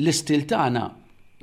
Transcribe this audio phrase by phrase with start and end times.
[0.00, 0.84] l-istil tagħna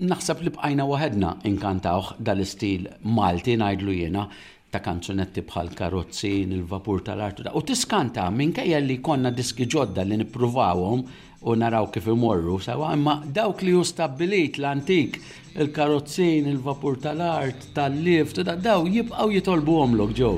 [0.10, 2.88] naħseb li bqajna waħedna inkantawh dal-istil
[3.20, 4.24] Malti ngħidlu jiena
[4.70, 11.04] ta' kanzunetti bħal karozzi, il-vapur tal-artu u tiskanta minkejja li konna diski ġodda li nippruvawhom
[11.50, 15.20] u naraw kif imorru sawa, imma dawk li hu stabbilit l-antik
[15.56, 20.34] il-karozzin, il-vapur tal-art, tal-lift, daw jibqaw jitolbu għomlok ġew.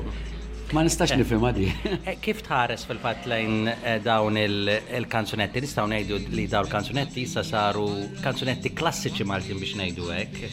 [0.72, 1.64] Ma nistax nifhem għadi.
[2.08, 5.60] Eh, kif tħares fil-fatt lejn eh, dawn il-kanzunetti?
[5.60, 7.84] Nistgħu ngħidu li dawn il-kanzunetti issa saru
[8.24, 10.48] kanzunetti klassiċi Maltin biex ngħidu hekk.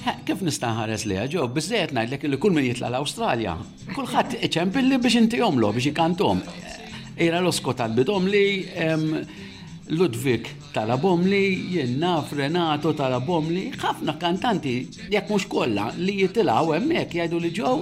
[0.00, 3.54] Eh, kif nista' ħares li ġew biżejjed ngħidlek li kull min jitla l-Awstralja,
[3.94, 6.42] kulħadd iċempilli biex inti jomlu biex ikantom.
[7.28, 8.44] Era l-osko tal bidom li
[9.90, 14.74] Ludwig talabom li, jenna Frenato talabom li, ħafna kantanti,
[15.10, 17.72] jekk mhux kollha li jitilaw hemmhekk jgħidu li ġew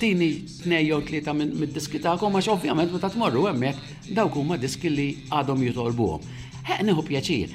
[0.00, 0.30] tini
[0.62, 6.24] tnej tlieta mid-diski tagħkom għax ovvjament meta tmorru hemmhekk dawk huma diski li għadhom jitolbuhom.
[6.70, 7.54] Ħeq nieħu pjaċir.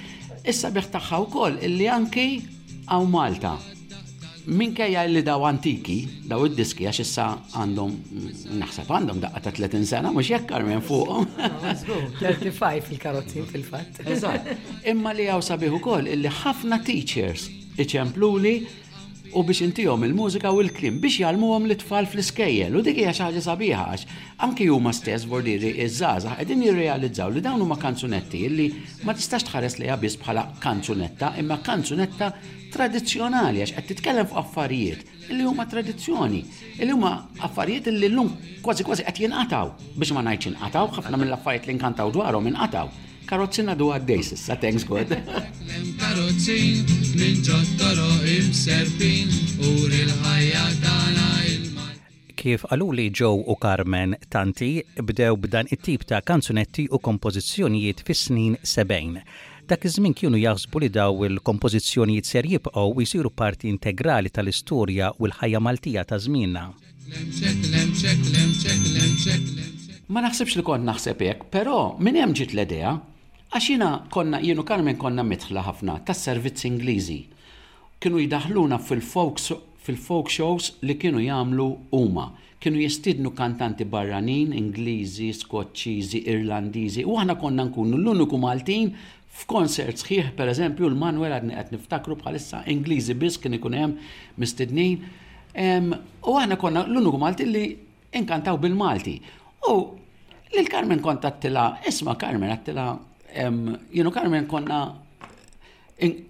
[0.52, 2.26] Issa bieħ tagħha wkoll illi anki
[2.86, 3.56] għaw Malta.
[4.78, 5.96] kajja illi daw antiki,
[6.30, 7.26] daw id-diski għax issa
[7.58, 7.96] għandhom,
[8.62, 11.26] naħseb għandhom daqqa ta' 30 sena, mux jekkar minn fuqhom.
[12.22, 14.04] 35 fil-karotzi fil-fatt.
[14.94, 17.50] Imma li għaw sabiħu kol illi ħafna teachers
[17.82, 18.56] iċempluli
[19.38, 23.24] u biex intihom il-mużika u l-klim biex għom li tfal fl-iskejjel u dik hija xi
[23.28, 23.40] ħaġa
[24.64, 28.68] ju ma huma stess vordiri iż-żgħażagħ qegħdin jirrealizzaw li dawn huma kanzunetti li
[29.04, 32.32] ma tistax tħares li biss bħala kanzunetta imma kanzunetta
[32.76, 36.42] tradizzjonali għax qed titkellem fuq affarijiet illi huma tradizzjoni,
[36.80, 37.12] illi huma
[37.50, 38.32] affarijiet illi l-lum
[38.64, 42.88] kważi kważi qed jinqataw biex ma ngħidx inqataw, ħafna mill-affarijiet li nkantaw dwarhom inqataw.
[43.26, 45.10] Karozzin għadu għaddej sissa, thanks God.
[46.00, 46.86] Karozzin,
[47.18, 48.12] ninġottoro
[52.46, 59.24] kif għaluli Joe u Carmen Tanti bdew b'dan it-tip ta' kanzunetti u kompożizzjonijiet fis-snin 70
[59.72, 65.64] dak iż-żmien kienu jaħsbu li daw il-kompożizzjonijiet ser jibqgħu jsiru parti integrali tal-istorja u l-ħajja
[65.68, 66.68] Maltija ta' żmienna.
[70.14, 72.94] Ma naħsibx li kont naħseb hekk, però minn hemm ġiet l-idea
[73.56, 77.16] Għaxina konna, jienu Carmen konna mitħla ħafna tas servizz Ingliżi.
[78.04, 79.40] Kienu jidaħluna fil-folk
[79.86, 82.26] fil shows li kienu jagħmlu huma.
[82.60, 88.92] Kienu jistidnu kantanti barranin, Ingliżi, Skoċċiżi, Irlandiżi, u aħna konna nkunu l-uniku Maltin
[89.38, 94.06] f'konsert sħiħ, per eżempju, l-Manuel għadni qed niftakru bħalissa Ingliżi biss kien ikun hemm
[94.36, 95.00] mistednin.
[96.28, 97.64] U aħna konna l-uniku Malti li
[98.20, 99.16] inkantaw bil-Malti.
[99.72, 99.80] U
[100.52, 102.90] lil Karmen kont attila, isma Karmen għattila
[103.94, 104.86] Jienu Carmen konna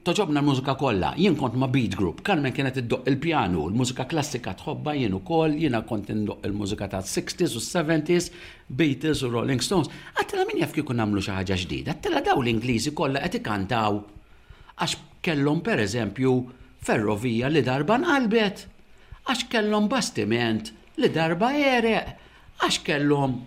[0.05, 4.93] toġobna l-mużika kollha, jien kont ma beat group, Carmen kienet iddoq il-pjanu, l-mużika klassika tħobba
[4.97, 8.27] jien ukoll, jiena kont indoq il-mużika ta' 60s u 70s,
[8.69, 9.89] Beatles u Rolling Stones.
[10.17, 14.01] Għattela min jaf kikun nagħmlu xi ħaġa ġdida, għattela daw l-Ingliżi kollha qed ikantaw
[14.75, 16.35] għax kellhom pereżempju
[16.85, 18.65] ferrovija li darba nqalbet,
[19.25, 20.71] għax kellhom bastiment
[21.01, 22.13] li darba ereq,
[22.61, 23.41] għax kellhom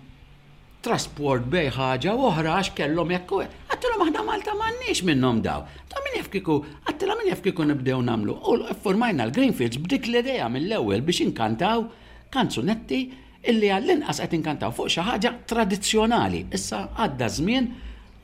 [0.89, 3.39] trasport bej ħaġa oħra għax kellhom jekk
[3.75, 5.67] għattilhom aħna Malta m'għandniex minnhom daw.
[5.91, 6.57] Ta' min jefkiku,
[6.89, 8.37] għattilha min jefkiku nibdew nagħmlu.
[8.49, 11.85] U formajna l-Greenfields b'dik l-idea mill-ewwel biex inkantaw
[12.33, 13.03] kanzunetti
[13.51, 16.47] illi għall-inqas qed inkantaw fuq xi ħaġa tradizzjonali.
[16.57, 17.69] Issa għadda żmien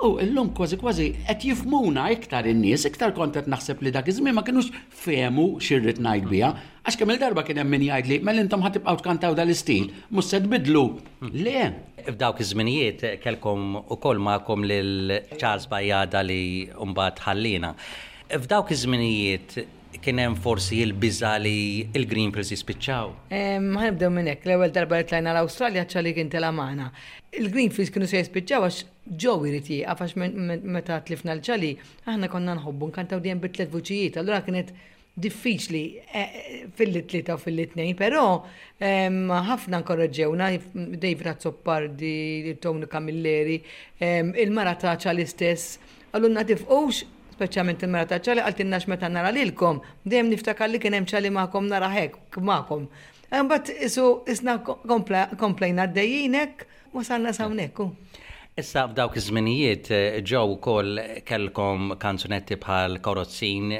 [0.02, 4.34] U illum kważi kważi qed jifmuna iktar in-nies, iktar kont qed naħseb li dak iż-żmien
[4.34, 6.48] ma kinux fehmu xirrit ngħid biha,
[6.82, 10.40] għax kemm il-darba kien hemm min jgħid li mel intom ħad tkantaw dal-istil, mhux se
[10.44, 10.82] tbidlu.
[11.44, 11.62] Le.
[12.08, 16.42] F'dawk iż-żminijiet kellkom ukoll magħkom lil Charles Bajjada li
[16.74, 17.72] mbagħad ħallina.
[18.34, 19.58] F'dawk iż-żminijiet
[20.02, 21.56] kien hemm forsi il-biża li
[21.96, 23.12] il-Green Pills jispiċċaw?
[23.30, 26.88] Ħanibdew eh, minn hekk, l-ewwel darba li tlajna l-Awstralja ċali kien telamana.
[27.34, 28.80] Il-Green Pills kienu se jispiċċaw għax
[29.24, 31.72] ġew irid jieqaf għax meta tlifna l-ċali
[32.10, 34.74] aħna konna nħobbu nkantaw dejjem bit-tliet vuċijiet, allura kienet
[35.24, 38.24] diffiċli eh, eh, fil-tlieta u fil-tnejn, però
[38.82, 39.20] ehm,
[39.50, 40.48] ħafna nkorreġewna,
[40.98, 43.60] Dave Zoppardi, Tony Camilleri,
[44.02, 45.76] ehm, il-mara ta' ċali stess,
[46.14, 47.04] għallunna tifqux
[47.34, 51.70] speċjalment il-mera ta' ċali, għaltinna meta nara lilkom, dejjem niftakar li kien hemm ċali magħkom
[51.72, 52.86] nara hekk magħkom.
[53.34, 56.66] Imbagħad isu isna komplejna għaddejjinek
[57.02, 57.80] sanna sawnek.
[58.54, 63.72] Issa f'dawk iż-żminijiet eh, ġew ukoll kellkom kanzunetti bħal Korozzin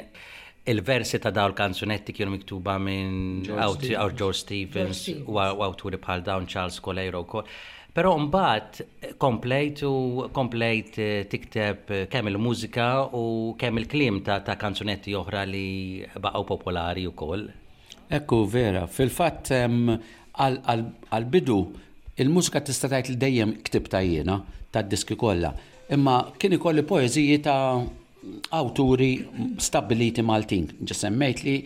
[0.67, 7.23] il-versi ta' dawn kanzunetti kienu miktuba minn George Stevens u awturi bħal dawn Charles Colero
[7.23, 7.47] wkoll.
[7.95, 9.93] Pero mbagħad eh, komplejt u
[10.35, 13.21] komplejt eh, tikteb eh, kemm il-mużika u
[13.59, 17.45] kemm il-klim ta', ta kanzunetti oħra li baqgħu popolari wkoll.
[18.19, 19.53] Ekku vera, fil-fatt
[20.35, 21.55] għal-bidu
[22.21, 23.55] il-mużika tista' tajt li dejjem
[23.89, 24.35] ta' jiena
[24.75, 25.53] tad-diski kollha,
[25.95, 27.79] imma kien ikolli poeżiji ta'
[28.59, 29.13] awturi
[29.63, 30.67] stabiliti Maltin.
[30.83, 31.57] Ġesemmejt li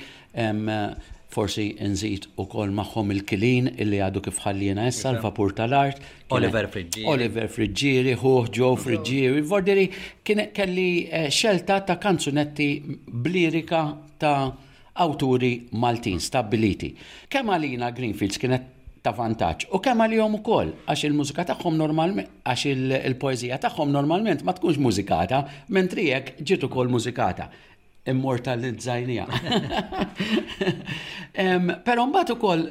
[1.36, 6.00] forsi nżid u kol maħħom il-kilin illi għadu kif ħallina issa l-vapur tal-art.
[6.34, 7.06] Oliver Friggiri.
[7.12, 9.88] Oliver Friggiri, Huħ, Joe Friggiri, vordiri,
[10.26, 12.70] kien kelli eh, xelta ta' kanzunetti
[13.06, 13.84] blirika
[14.20, 14.50] ta'
[15.06, 16.96] awturi Maltin stabiliti.
[17.30, 18.72] Kemm għalina Greenfields kienet
[19.06, 24.52] ta' vantaġġ u kemm għalihom ukoll għax il-mużika tagħhom normalment għax il-poeżija tagħhom normalment ma
[24.58, 25.46] tkunx mużikata
[25.78, 27.48] mentri jek ġiet ukoll mużikata
[28.12, 29.26] immortalizzajnija.
[31.86, 32.66] Pero mbagħad ukoll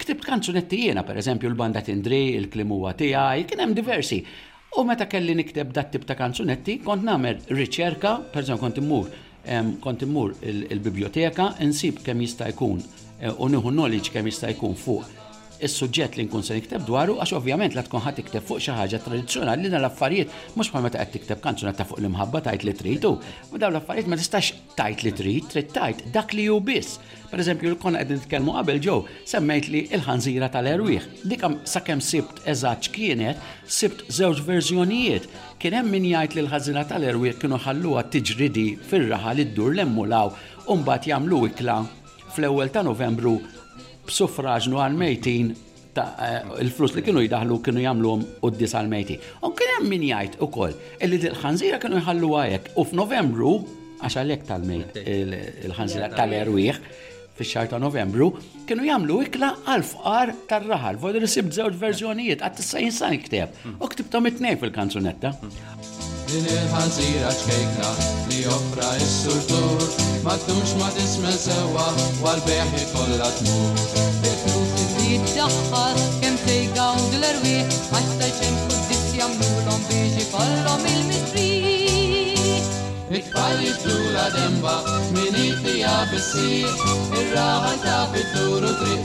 [0.00, 4.22] ktib kanzunetti jiena, eżempju, l-banda tindri, il-klimuwa tiegħi, kien hemm diversi.
[4.74, 9.12] U meta kelli nikteb dat tip ta' kanzunetti, kont nagħmel riċerka, eżempju, kont immur
[9.84, 15.10] kont immur il-biblioteka, insib kemm jista' jkun eh, u nieħu knowledge kemm jista' jkun fuq
[15.64, 18.98] is-suġġett li nkun se nikteb dwaru għax ovvjament la tkun ħadd tikteb fuq xi ħaġa
[19.04, 23.12] tradizzjonali li l-affarijiet mhux bħal meta qed tikteb ta' fuq l-imħabba tajt li trid u
[23.58, 26.98] dawn l-affarijiet ma tistax tajt li trid, trid tajt dak li hu biss.
[27.30, 33.36] Per eżempju, l-konna qabel ġew, semmejt li il-ħanżira tal Dik Dikam sakemm sibt eżatt kienet,
[33.66, 35.26] sibt żewġ verżjonijiet.
[35.58, 40.30] Kien hemm min jgħid li l-ħażina tal erwieħ kienu ħalluha tiġridi fir-raħal id-dur l-emmulaw
[40.70, 41.80] u mbagħad jagħmlu ikla
[42.36, 43.38] fl-ewwel ta' Novembru
[44.08, 45.52] b'suffraġnu għal-mejtin
[45.94, 49.18] ta' eh, il-flus li kienu jidaħlu kienu jamluhom u d għal-mejti.
[49.46, 53.54] U kien hemm min jgħid ukoll illi il ħanżira kienu jħallu għajek u f'Novembru
[54.04, 56.80] għax għalhekk tal-mejt il-ħanżira tal-erwieħ
[57.38, 58.32] fix-xahar ta' Novembru
[58.68, 60.98] kienu jagħmlu ikla għal-fqar tar-raħal.
[61.02, 63.78] Vodu li sibt żewġ verżjonijiet għat-90 san ktieb mm.
[63.82, 65.36] u ktibtom it-tnejn fil-kanzunetta.
[65.40, 67.90] Mm din il-ħazira ċkejkna
[68.30, 69.80] li joffra il-surtur
[70.24, 71.86] ma tkunx ma tismen sewa
[72.30, 73.76] għal-beħi kolla tmur
[74.28, 79.82] Il-flus iżid daħħal kem sejga u dl-erwi għatta ċem kuddis jamnulom
[80.92, 81.54] il-mitri
[84.38, 84.76] demba
[85.16, 85.34] min
[85.64, 89.02] il-raħal ta' bittur u triq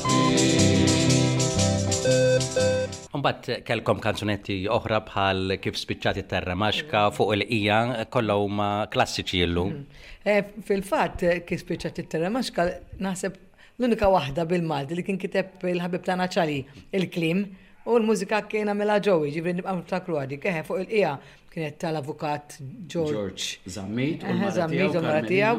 [3.13, 7.79] Umbat kelkom kanzunetti oħra bħal kif spiċċati terra maxka fuq il ija
[8.15, 9.71] kollu ma klassiċi llum.
[9.71, 9.99] Mm.
[10.33, 12.67] Eh, fil fat kif spiċċati terra maxka
[12.99, 13.37] naħseb
[13.77, 16.59] l-unika wahda bil-Malti li kien kiteb il-ħabib tagħna ċali
[16.99, 17.45] il-klim
[17.83, 21.15] U l-mużika kiena mela ġowi, ġivri nibqa' niftakru għadi, keħe fuq il-qija
[21.53, 22.53] kienet tal-avukat
[22.91, 23.57] George.
[23.75, 24.21] Zammit,
[24.55, 25.49] Zammit, u Maratija,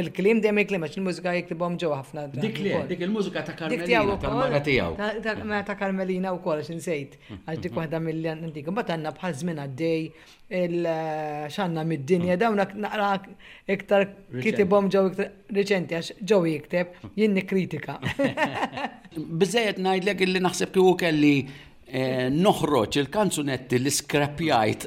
[0.00, 2.24] il-klim dem il-klim, għax il-mużika jiklibom ġo ħafna.
[2.40, 4.86] Dik li, dik il-mużika ta' Karmelina, ta' Maratija.
[5.22, 8.70] Ta' Karmelina u kol, xin sejt, għax dik wahda mill-jan antik.
[8.72, 10.06] Mbata għanna bħal zmin għaddej,
[10.60, 10.86] eh,
[11.56, 13.10] xanna mid-dinja, dawna naqra
[13.76, 14.06] iktar
[14.40, 17.98] kitibom ġo iktar reċenti, għax ġo jikteb, jinni kritika.
[19.42, 21.34] Bizzajet najdlek illi naħseb kiju kelli
[21.92, 24.84] Eh, noħroċ il-kanzunetti li skrapjajt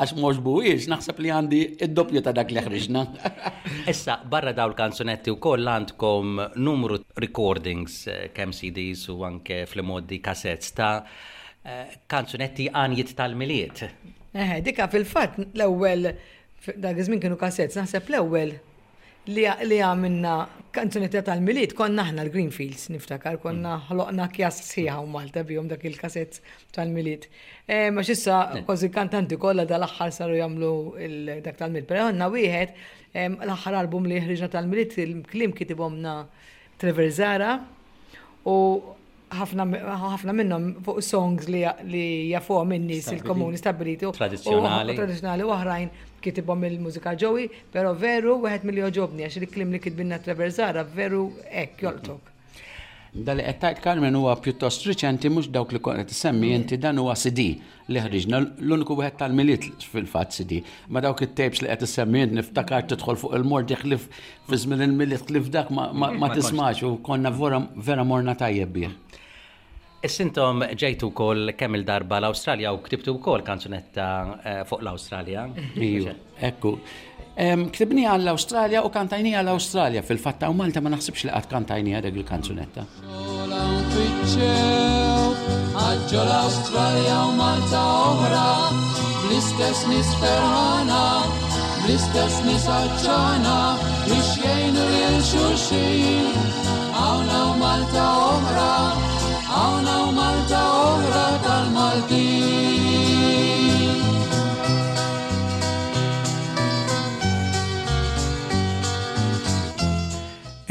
[0.00, 3.02] għax mhux buwiex naħseb li għandi id-doppju ta' dak li ħriġna.
[3.92, 10.22] Issa, barra daw il-kanzunetti u koll għandkom numru recordings, eh, kem CDs u anke fl-modi
[10.24, 13.84] kasets ta' eh, kanzunetti għanjiet tal-miliet.
[14.32, 16.08] Eh, dika fil-fat l-ewel,
[16.72, 18.56] da' għizmin kienu kasets, naħseb l-ewel
[19.26, 19.42] li
[19.82, 20.34] għamilna
[20.76, 23.86] kanzunetta tal-miliet, konna ħna l-Greenfields, niftakar, konna mm.
[23.88, 26.38] ħloqna kjas sħiħa u Malta bihom dak il-kaset
[26.76, 27.26] tal-miliet.
[27.66, 28.66] Eh, ma xissa, mm.
[28.68, 30.70] kważi kantanti kolla dal-axħar saru jamlu
[31.44, 32.74] dak tal-miliet, pero għanna wieħed,
[33.14, 36.18] eh, l-axħar album li ħriġna tal-miliet, il-klim kitibomna
[36.78, 37.54] Trevor Zara,
[38.46, 38.56] u
[39.34, 45.88] ħafna minnhom fuq songs li jafuhom minni il-komuni stabiliti tradizzjonali tradizzjonali u oħrajn
[46.22, 51.82] kitibhom il-mużika ġowi, però veru wieħed milli joġobni għax il-klim li kitbinna Traversara veru hekk
[51.84, 52.32] joltok.
[53.16, 57.14] Dali qed tajt Carmen huwa pjuttost riċenti mhux dawk li kont semmi inti dan huwa
[57.18, 57.54] CD
[57.90, 60.58] li ħriġna l-uniku wieħed tal-miliet fil-fatt CD.
[60.92, 64.06] Ma dawk it-tapes li qed semmi int niftakar tidħol fuq il-mordi ħlif
[64.50, 68.94] fi il-miliet li f'dak ma tismax u konna vera morna tajjeb bih.
[70.06, 74.06] Is-sintom ġejtu kol kemm il-darba l-Australja u ktibtu kol kanzunetta
[74.44, 75.46] eh, fuq l-Australja.
[76.50, 76.72] Ekku.
[77.74, 82.86] Ktibni għall-Australja u kantajni għall-Australja fil-fatta u Malta ma naħsibx li għad kantajni għadeg il-kanzunetta.
[85.76, 87.82] Għadġo l-Australja u Malta
[89.26, 91.04] nis ferħana,
[91.90, 92.06] nis
[92.66, 93.58] għadġana,
[94.06, 96.38] biex jgħinu l-xulxin,
[96.94, 98.08] għawna u Malta
[99.56, 101.68] Għawna u Malta oħra tal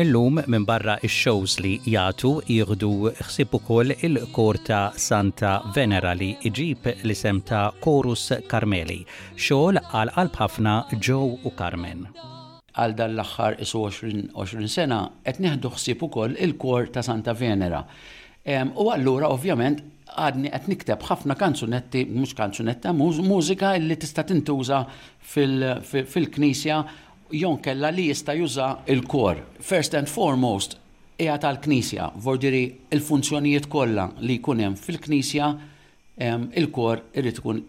[0.03, 2.91] Illum minn barra ix-shows li jagħtu jieħdu
[3.25, 8.99] xsib ukoll il korta Santa Venera li iġib li sem ta' Korus Karmeli,
[9.39, 12.05] xogħol għal ħafna Joe u Carmen.
[12.77, 17.81] Għal dan l-aħħar isu 20 sena qed xsib ħsieb ukoll il-kor ta' Santa Venera
[18.45, 19.79] U allura ovvjament
[20.15, 24.83] għadni qed nikteb ħafna kanzunetti, mhux kanzunetta, mużika li tista' tintuża
[25.25, 26.77] fil-knisja
[27.35, 29.41] jon kella li jista' juża il-kor.
[29.59, 30.77] First and foremost,
[31.19, 32.61] hija tal-knisja, vordiri
[32.95, 35.49] il-funzjonijiet kollha li jkun hemm fil-knisja,
[36.55, 37.63] il-kor irid ikun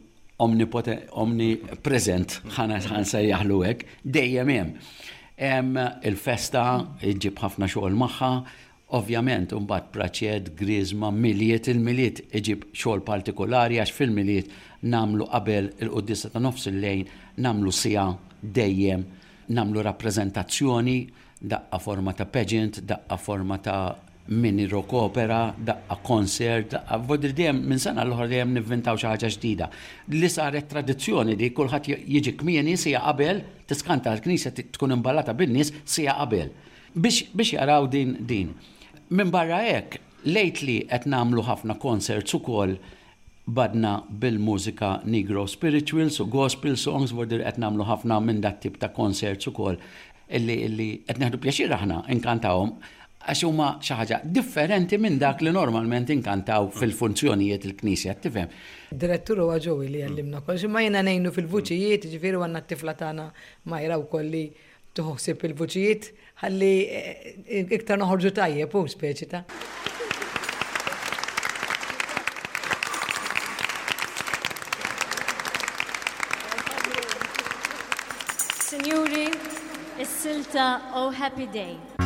[0.44, 4.54] omnipresent, ħana sejjaħlu hekk, dejjem
[5.38, 5.88] hemm.
[6.04, 6.66] il-festa,
[7.00, 8.32] iġib ħafna xogħol magħha,
[8.94, 14.50] Ovvjament, bat praċed, grizma, miliet, il-miliet iġib xogħol partikolari għax fil-miliet
[14.86, 17.02] namlu qabel il-qoddisa ta' nofs il-lejn,
[17.42, 18.04] namlu sija
[18.40, 19.02] dejjem,
[19.56, 21.00] namlu rappresentazzjoni,
[21.42, 23.96] daqqa forma ta' pageant, daqqa forma ta'
[24.28, 29.32] mini rock opera, daqqa konsert, daqqa vodir dejjem minn sena l-ħor dejjem nivvintaw xi ħaġa
[29.34, 29.68] ġdida.
[30.14, 36.14] Li saret tradizzjoni di kulħadd jiġi kmieni sija qabel, tiskanta l-knisja tkun imballata bin-nies sija
[36.22, 36.54] qabel.
[36.94, 38.54] Biex jaraw din din.
[39.08, 42.72] Min barra hekk, li et nagħmlu ħafna konserts ukoll
[43.46, 48.90] badna bil-mużika Negro Spirituals u Gospel Songs border qed nagħmlu ħafna minn dat tip ta'
[48.96, 49.78] konserts ukoll
[50.26, 52.72] illi illi qed neħdu pjaċir aħna inkantawum
[53.30, 58.50] għax huma xi ħaġa differenti minn dak li normalment inkantaw fil-funzjonijiet il-Knisja, tifhem.
[58.90, 63.30] Direttur huwa ġowi li għallimna kol, ma jena ngħinu fil-vuċijiet, ġifiru għanna t-tifla tagħna
[63.70, 64.48] ma jraw kolli
[64.98, 69.44] toħsib il-vuċijiet ħalli eh, eh, iktar noħorġu tajjeb pu speċi ta'.
[78.66, 79.28] Signori,
[80.02, 82.05] is-silta, oh happy day.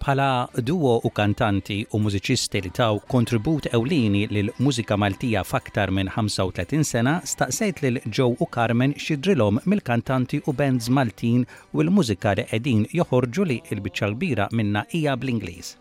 [0.04, 6.11] bħala duo u kantanti u mużiċisti li taw kontribut ewlini lil mużika Maltija faktar minn
[6.12, 12.44] 35 sena, staqsejt lil Joe u Carmen xidrilom mill-kantanti u bands Maltin u l-mużika li
[12.50, 15.73] qegħdin joħorġu li l-biċċa kbira minna hija bl-Ingliż.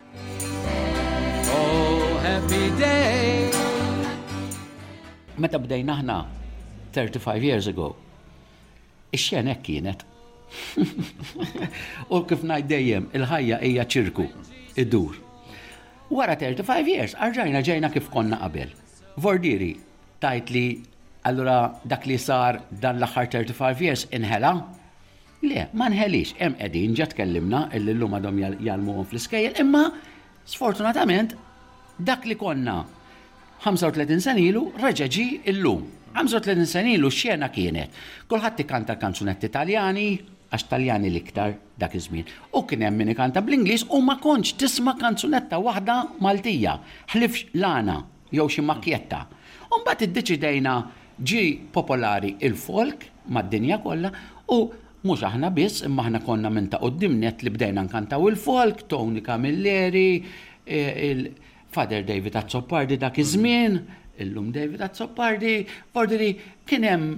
[1.58, 3.52] Oh, happy day!
[5.36, 6.18] Meta bdejna aħna
[6.96, 7.92] 35 years ago,
[9.12, 10.06] ix-xena kienet
[12.10, 14.26] U kif ngħid dejjem, il-ħajja hija ċirku,
[14.78, 15.18] id-dur.
[16.14, 18.72] Wara 35 years, arġajna ġejna kif konna qabel.
[19.24, 19.72] Vordiri,
[20.22, 20.66] tajt li
[21.28, 21.58] allura
[21.88, 24.52] dak li sar dan l-aħħar 35 years inħela?
[25.44, 29.84] Le, ma nħelix, hemm qegħdin ġat kellimna, il-lum għadhom għom fl-iskejjel, imma
[30.48, 31.34] sfortunatament
[31.98, 32.78] dak li konna
[33.64, 35.92] 35 sen ilu il-lum.
[36.14, 37.90] 35 sen ilu xena kienet.
[38.30, 40.06] Kulħadd kanta kanzunetti Italjani
[40.54, 42.28] għax taljani liktar dak iż-żmien.
[42.54, 46.76] U kien hemm min ikanta bl-Ingliż u ma kontx tisma' kanzunetta waħda Maltija,
[47.12, 47.98] ħlif lana
[48.34, 49.24] jew xi makjetta.
[49.74, 50.74] U mbagħad iddeċidejna
[51.18, 51.44] ġi
[51.74, 54.14] popolari il-folk mad-dinja kollha
[54.56, 54.60] u
[55.04, 60.24] Mux aħna biss, imma aħna konna minn ta' net li bdejna nkantaw il-folk, Tony Camilleri,
[60.64, 60.80] e,
[61.12, 63.76] il-Father David Azzopardi dak iż-żmien,
[64.24, 66.30] illum David Azzopardi, ordiri
[66.66, 67.10] kien hemm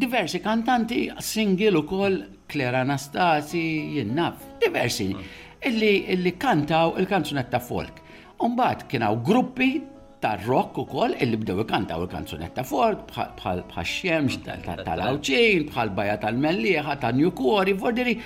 [0.00, 2.16] diversi kantanti singil ukoll
[2.48, 5.68] Klera Anastasi, jinnaf, diversi, ah.
[5.68, 7.92] illi kantaw il-kanzunetta folk.
[8.40, 9.82] Umbat kienaw gruppi
[10.20, 13.08] ta' rock u koll illi bdew kantaw il-kanzunetta folk
[13.42, 14.38] bħal xemx
[14.86, 18.16] tal-awċin, bħal baja tal melliħa ta' njukori, vordiri.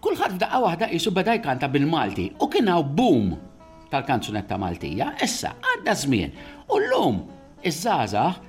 [0.00, 3.34] Kulħadd f'daqqa waħda jisu beda jkanta bil-Malti u kienaw boom
[3.92, 6.32] tal-kanzunetta Maltija, issa għadda żmien.
[6.72, 7.24] U l-lum
[7.60, 8.40] iż-żazax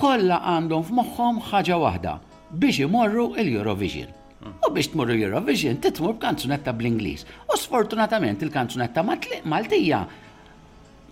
[0.00, 2.16] kollha għandhom f'moħħom ħaġa waħda
[2.56, 4.10] biex imorru l-Eurovision.
[4.66, 10.00] U biex tmur Eurovision titmur b'kanzunetta bl inglis U sfortunatament il-kanzunetta Maltija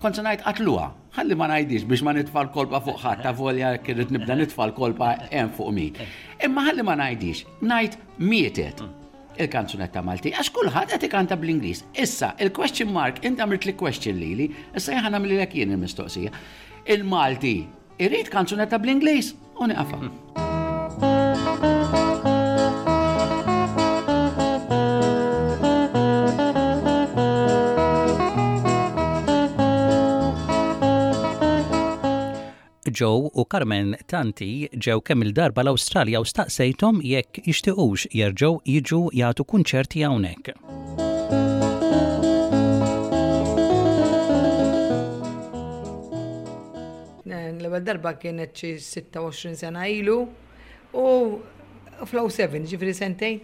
[0.05, 0.91] kont ngħid qatluha.
[1.14, 5.12] Ħalli ma ngħidix biex ma nitfal kolpa fuq ħadd ta' volja kien nibda nitfal kolpa
[5.31, 6.00] hemm fuq min.
[6.45, 8.83] Imma ħalli ma ngħidix, ngħid mietet
[9.41, 11.81] il-kanzunetta Malti, għax kulħadd qed ikanta bl-Ingliż.
[12.05, 16.31] Issa, il-question mark, int għamilt li question lili, issa jħan għamil li jien il-mistoqsija.
[16.99, 17.57] Il-Malti,
[17.99, 19.35] irid kanzunetta bl-Ingliż?
[19.67, 20.05] Uni għafa.
[32.95, 34.51] Joe u Carmen Tanti
[34.85, 40.53] ġew kemm il-darba l-Awstralja u staqsejthom jekk jixtiequx jerġgħu jiġu jagħtu kunċerti hawnhekk.
[47.35, 50.19] L-ewwel darba kienet xi 26 sena ilu
[50.95, 51.09] u
[52.07, 53.41] flow 7 ġifri sentejn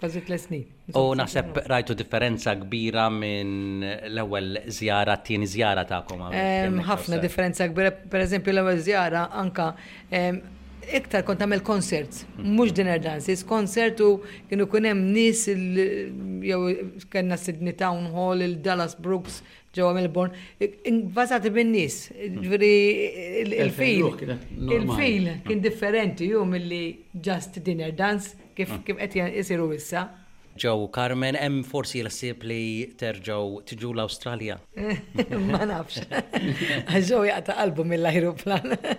[0.00, 0.46] Kważi tles
[0.94, 6.28] U nasib rajtu differenza kbira minn l ewel zjara, t-tieni żjara tagħkom.
[6.88, 9.66] Ħafna differenza kbira, per eżempju l ewel zjara anka
[10.98, 14.10] iktar kont għamil konserts, mux dinner dances, u
[14.48, 16.60] kienu kunem nis jew
[17.12, 19.42] kena Sydney Town Hall, il-Dallas Brooks,
[19.76, 20.32] ġewa Melbourne,
[20.88, 22.06] invazati bin nis,
[22.40, 22.72] ġveri
[23.44, 24.08] il-fil,
[24.72, 28.80] il-fil kien differenti ju mill-li just dinner dance, kif ah.
[28.86, 30.06] kif qed jisiru issa.
[30.58, 32.62] Ġew Carmen, hemm forsi l-sib li
[32.98, 34.56] terġgħu tiġu l-Awstralja.
[35.52, 36.00] Ma nafx.
[37.10, 38.74] Ġew jaqta qalbu mill-ajruplan.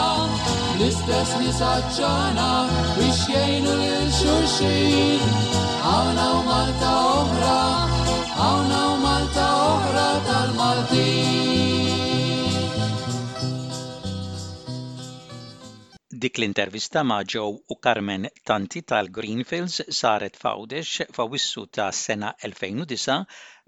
[0.77, 2.47] Bl-istess nisaċċana
[2.95, 5.39] Bix jgħinu l-xurxin
[5.83, 7.63] Għawna u Malta oħra
[8.07, 9.50] Għawna u Malta
[16.21, 23.19] Dik l-intervista ma' Joe u Carmen Tanti tal-Greenfields saret fawdex fawissu ta' sena 2009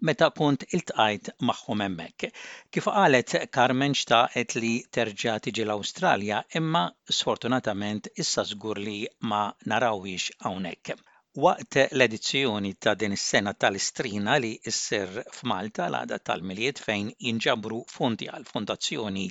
[0.10, 2.28] meta punt il-tqajt maħħum emmek.
[2.72, 6.86] Kif qalet Carmen xtaqet li terġa tiġi l-Awstralja imma
[7.22, 9.00] sfortunatament issa żgur li
[9.34, 10.98] ma narawix hawnhekk.
[11.42, 18.46] Waqt l-edizzjoni ta' din is-sena tal-istrina li issir f'Malta l-għada tal-miliet fejn jinġabru fondi għal
[18.50, 19.24] fondazzjoni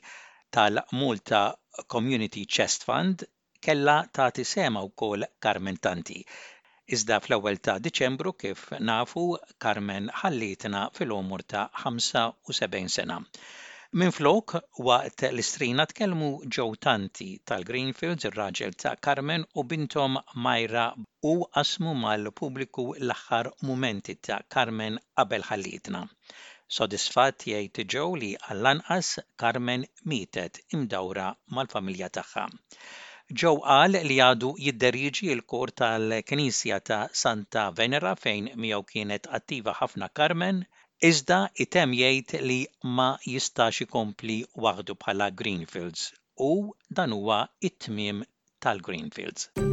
[0.59, 1.43] tal-Multa
[1.95, 3.23] Community Chest Fund
[3.69, 6.19] kella ta' tisema u kol Carmen Tanti.
[6.99, 9.29] Iżda fl-ewwel ta' Diċembru kif nafu
[9.67, 13.25] Carmen ħallitna fil omur ta' 75 sena.
[14.01, 14.53] Minflok
[14.89, 20.85] waqt l-istrina tkellmu ġew tanti tal-Greenfields ir-raġel ta' Carmen u bintom Majra
[21.33, 26.01] u qasmu mal-pubbliku l-aħħar mumenti ta' Carmen qabel ħallitna.
[26.79, 29.13] Sodisfatt jgħid ġew li għall-anqas
[29.45, 31.29] Carmen mietet imdawra
[31.59, 32.47] mal-familja tagħha
[33.43, 40.09] ġew qal li għadu jidderiġi l-kor tal-Knisja ta' Santa Venera fejn miegħu kienet attiva ħafna
[40.21, 40.65] Carmen
[41.07, 42.59] Iżda item jgħid li
[42.99, 44.37] ma jistax ikompli
[44.67, 46.07] waħdu bħala Greenfields
[46.51, 46.55] u
[47.01, 48.25] dan huwa it-tmiem
[48.69, 49.72] tal-Greenfields.